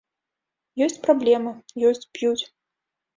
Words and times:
Ёсць 0.85 0.95
праблема, 1.05 1.53
ёсць, 1.91 2.09
п'юць. 2.17 2.45